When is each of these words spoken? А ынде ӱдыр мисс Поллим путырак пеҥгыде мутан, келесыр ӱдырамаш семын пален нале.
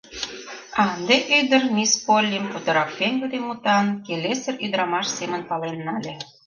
А 0.79 0.81
ынде 0.95 1.15
ӱдыр 1.39 1.63
мисс 1.75 1.93
Поллим 2.05 2.45
путырак 2.51 2.89
пеҥгыде 2.97 3.39
мутан, 3.43 3.85
келесыр 4.05 4.55
ӱдырамаш 4.65 5.07
семын 5.17 5.41
пален 5.49 5.77
нале. 5.85 6.13